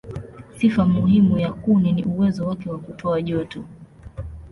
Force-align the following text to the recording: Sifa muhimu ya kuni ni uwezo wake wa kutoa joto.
Sifa 0.57 0.85
muhimu 0.85 1.39
ya 1.39 1.53
kuni 1.53 1.91
ni 1.91 2.03
uwezo 2.03 2.47
wake 2.47 2.69
wa 2.69 2.79
kutoa 2.79 3.21
joto. 3.21 3.63